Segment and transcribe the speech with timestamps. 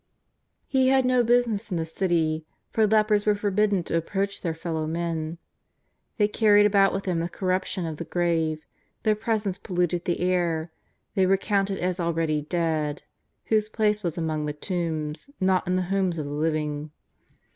[0.65, 4.55] He had no business in the city, for lepers were for bidden to approach their
[4.55, 5.37] fellow men.
[6.17, 8.65] They carried about with them the corruption of the grave,
[9.03, 10.71] their presence polluted the air;
[11.13, 13.03] they were counted as already dead,
[13.45, 16.89] whose place was among the tombs, not in the homes of the living.